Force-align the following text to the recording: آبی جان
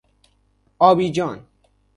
آبی 0.79 1.11
جان 1.11 1.45